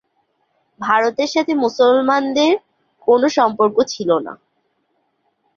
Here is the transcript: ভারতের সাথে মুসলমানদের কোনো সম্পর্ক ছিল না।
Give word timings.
ভারতের 0.79 1.29
সাথে 1.29 1.53
মুসলমানদের 1.55 2.51
কোনো 3.07 3.27
সম্পর্ক 3.37 3.77
ছিল 3.87 4.09
না। 4.19 4.33